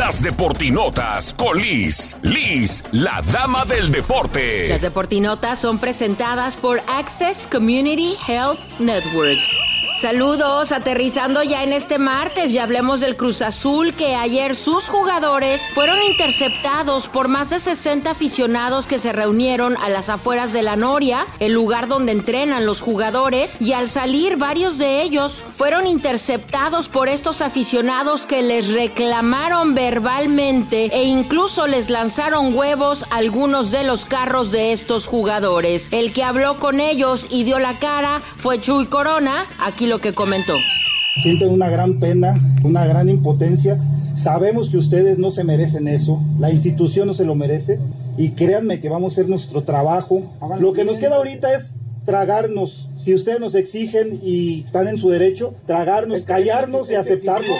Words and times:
Las 0.00 0.22
Deportinotas 0.22 1.34
con 1.34 1.60
Liz. 1.60 2.16
Liz, 2.22 2.82
la 2.90 3.22
dama 3.32 3.66
del 3.66 3.90
deporte. 3.90 4.66
Las 4.66 4.80
Deportinotas 4.80 5.58
son 5.58 5.78
presentadas 5.78 6.56
por 6.56 6.80
Access 6.88 7.46
Community 7.46 8.14
Health 8.26 8.58
Network. 8.78 9.38
Saludos, 9.96 10.72
aterrizando 10.72 11.42
ya 11.42 11.62
en 11.62 11.72
este 11.72 11.98
martes, 11.98 12.52
ya 12.52 12.62
hablemos 12.62 13.00
del 13.00 13.16
Cruz 13.16 13.42
Azul 13.42 13.92
que 13.94 14.14
ayer 14.14 14.54
sus 14.56 14.88
jugadores 14.88 15.68
fueron 15.74 16.00
interceptados 16.02 17.08
por 17.08 17.28
más 17.28 17.50
de 17.50 17.60
60 17.60 18.10
aficionados 18.10 18.86
que 18.86 18.98
se 18.98 19.12
reunieron 19.12 19.76
a 19.76 19.90
las 19.90 20.08
afueras 20.08 20.52
de 20.52 20.62
la 20.62 20.76
Noria, 20.76 21.26
el 21.38 21.52
lugar 21.52 21.86
donde 21.86 22.12
entrenan 22.12 22.64
los 22.64 22.80
jugadores, 22.80 23.60
y 23.60 23.72
al 23.72 23.88
salir 23.88 24.36
varios 24.36 24.78
de 24.78 25.02
ellos 25.02 25.44
fueron 25.56 25.86
interceptados 25.86 26.88
por 26.88 27.08
estos 27.08 27.42
aficionados 27.42 28.24
que 28.24 28.42
les 28.42 28.68
reclamaron 28.68 29.74
verbalmente 29.74 30.86
e 30.96 31.04
incluso 31.04 31.66
les 31.66 31.90
lanzaron 31.90 32.54
huevos 32.54 33.04
algunos 33.10 33.70
de 33.70 33.84
los 33.84 34.06
carros 34.06 34.50
de 34.50 34.72
estos 34.72 35.06
jugadores. 35.06 35.88
El 35.90 36.12
que 36.12 36.24
habló 36.24 36.58
con 36.58 36.80
ellos 36.80 37.26
y 37.30 37.44
dio 37.44 37.58
la 37.58 37.78
cara 37.78 38.22
fue 38.38 38.60
Chuy 38.60 38.86
Corona, 38.86 39.46
aquí 39.80 39.86
lo 39.86 39.98
que 39.98 40.12
comentó. 40.12 40.52
Sienten 41.22 41.48
una 41.48 41.70
gran 41.70 42.00
pena, 42.00 42.38
una 42.64 42.84
gran 42.84 43.08
impotencia. 43.08 43.78
Sabemos 44.14 44.68
que 44.68 44.76
ustedes 44.76 45.18
no 45.18 45.30
se 45.30 45.42
merecen 45.42 45.88
eso, 45.88 46.20
la 46.38 46.50
institución 46.50 47.06
no 47.06 47.14
se 47.14 47.24
lo 47.24 47.34
merece 47.34 47.78
y 48.18 48.32
créanme 48.32 48.78
que 48.80 48.90
vamos 48.90 49.12
a 49.12 49.14
hacer 49.14 49.30
nuestro 49.30 49.62
trabajo. 49.62 50.20
Lo 50.58 50.74
que 50.74 50.84
nos 50.84 50.98
queda 50.98 51.16
ahorita 51.16 51.54
es 51.54 51.76
tragarnos, 52.10 52.88
si 52.98 53.14
ustedes 53.14 53.38
nos 53.38 53.54
exigen 53.54 54.18
y 54.20 54.64
están 54.64 54.88
en 54.88 54.98
su 54.98 55.10
derecho, 55.10 55.54
tragarnos, 55.64 56.24
callarnos 56.24 56.90
y 56.90 56.96
aceptarlo. 56.96 57.54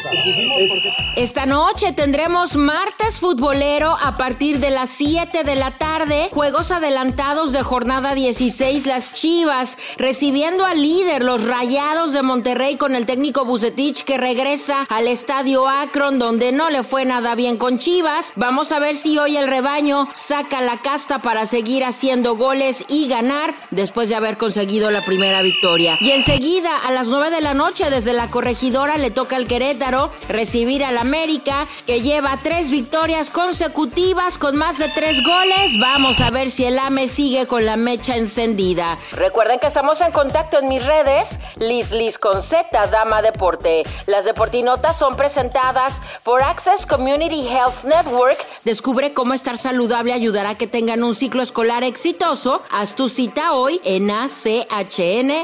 Esta 1.16 1.46
noche 1.46 1.92
tendremos 1.92 2.56
martes 2.56 3.18
futbolero 3.18 3.96
a 4.02 4.16
partir 4.16 4.58
de 4.58 4.70
las 4.70 4.90
7 4.90 5.44
de 5.44 5.54
la 5.54 5.78
tarde, 5.78 6.30
juegos 6.32 6.72
adelantados 6.72 7.52
de 7.52 7.62
jornada 7.62 8.16
16, 8.16 8.86
las 8.86 9.14
Chivas 9.14 9.78
recibiendo 9.98 10.64
al 10.64 10.82
líder, 10.82 11.22
los 11.22 11.44
Rayados 11.44 12.12
de 12.12 12.22
Monterrey 12.22 12.74
con 12.74 12.96
el 12.96 13.06
técnico 13.06 13.44
Bucetich 13.44 14.02
que 14.02 14.18
regresa 14.18 14.84
al 14.88 15.06
estadio 15.06 15.68
Akron 15.68 16.18
donde 16.18 16.50
no 16.50 16.70
le 16.70 16.82
fue 16.82 17.04
nada 17.04 17.36
bien 17.36 17.56
con 17.56 17.78
Chivas. 17.78 18.32
Vamos 18.34 18.72
a 18.72 18.80
ver 18.80 18.96
si 18.96 19.16
hoy 19.16 19.36
el 19.36 19.46
rebaño 19.46 20.08
saca 20.12 20.60
la 20.60 20.80
casta 20.80 21.22
para 21.22 21.46
seguir 21.46 21.84
haciendo 21.84 22.34
goles 22.34 22.84
y 22.88 23.06
ganar 23.06 23.54
después 23.70 24.08
de 24.08 24.16
haber 24.16 24.39
conseguido 24.40 24.90
la 24.90 25.02
primera 25.02 25.42
victoria. 25.42 25.98
Y 26.00 26.12
enseguida, 26.12 26.74
a 26.78 26.90
las 26.92 27.08
9 27.08 27.30
de 27.30 27.42
la 27.42 27.52
noche, 27.52 27.90
desde 27.90 28.14
la 28.14 28.30
corregidora, 28.30 28.96
le 28.96 29.10
toca 29.10 29.36
al 29.36 29.46
Querétaro 29.46 30.10
recibir 30.30 30.82
al 30.82 30.96
América, 30.96 31.68
que 31.86 32.00
lleva 32.00 32.38
tres 32.42 32.70
victorias 32.70 33.28
consecutivas 33.28 34.38
con 34.38 34.56
más 34.56 34.78
de 34.78 34.88
tres 34.88 35.22
goles. 35.22 35.78
Vamos 35.78 36.22
a 36.22 36.30
ver 36.30 36.50
si 36.50 36.64
el 36.64 36.78
AME 36.78 37.06
sigue 37.06 37.46
con 37.46 37.66
la 37.66 37.76
mecha 37.76 38.16
encendida. 38.16 38.96
Recuerden 39.12 39.58
que 39.58 39.66
estamos 39.66 40.00
en 40.00 40.10
contacto 40.10 40.58
en 40.58 40.68
mis 40.68 40.84
redes, 40.86 41.38
Liz 41.56 41.90
Liz 41.90 42.16
con 42.16 42.40
Z, 42.40 42.86
Dama 42.86 43.20
Deporte. 43.20 43.82
Las 44.06 44.24
deportinotas 44.24 44.98
son 44.98 45.16
presentadas 45.16 46.00
por 46.24 46.42
Access 46.42 46.86
Community 46.86 47.46
Health 47.46 47.84
Network. 47.84 48.38
Descubre 48.64 49.14
cómo 49.14 49.32
estar 49.32 49.56
saludable 49.56 50.12
ayudará 50.12 50.50
a 50.50 50.58
que 50.58 50.66
tengan 50.66 51.02
un 51.02 51.14
ciclo 51.14 51.40
escolar 51.42 51.82
exitoso. 51.82 52.62
Haz 52.70 52.94
tu 52.94 53.08
cita 53.08 53.54
hoy 53.54 53.80
en 53.84 54.10
ACHN.net. 54.10 55.40